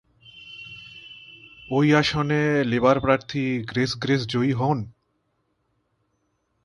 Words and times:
এই 1.69 1.87
আসনে 1.95 2.41
লেবার 2.63 2.97
প্রার্থী 2.99 3.43
গ্রেস 3.69 3.91
গ্রেস 3.97 4.21
জয়ী 4.27 4.53
হন। 4.53 4.79